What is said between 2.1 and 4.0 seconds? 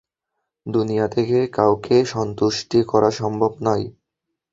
সুন্তুষ্টি করা সম্ভব নয়।